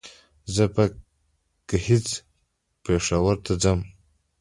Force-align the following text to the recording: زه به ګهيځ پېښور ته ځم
زه 0.55 0.63
به 0.73 0.85
ګهيځ 1.69 2.07
پېښور 2.83 3.35
ته 3.45 3.53
ځم 3.63 3.79